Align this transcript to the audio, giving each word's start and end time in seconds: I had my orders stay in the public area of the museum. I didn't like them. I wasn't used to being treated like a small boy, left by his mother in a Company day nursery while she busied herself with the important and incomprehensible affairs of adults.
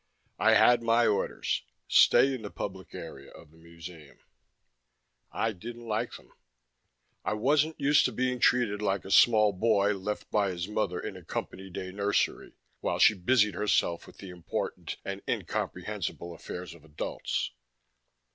I 0.39 0.55
had 0.55 0.81
my 0.81 1.05
orders 1.05 1.61
stay 1.87 2.33
in 2.33 2.41
the 2.41 2.49
public 2.49 2.95
area 2.95 3.29
of 3.29 3.51
the 3.51 3.57
museum. 3.59 4.17
I 5.31 5.51
didn't 5.51 5.85
like 5.85 6.15
them. 6.15 6.33
I 7.23 7.33
wasn't 7.33 7.79
used 7.79 8.05
to 8.05 8.11
being 8.11 8.39
treated 8.39 8.81
like 8.81 9.05
a 9.05 9.11
small 9.11 9.53
boy, 9.53 9.93
left 9.93 10.31
by 10.31 10.49
his 10.49 10.67
mother 10.67 10.99
in 10.99 11.15
a 11.15 11.23
Company 11.23 11.69
day 11.69 11.91
nursery 11.91 12.55
while 12.79 12.97
she 12.97 13.13
busied 13.13 13.53
herself 13.53 14.07
with 14.07 14.17
the 14.17 14.31
important 14.31 14.97
and 15.05 15.21
incomprehensible 15.27 16.33
affairs 16.33 16.73
of 16.73 16.83
adults. 16.83 17.51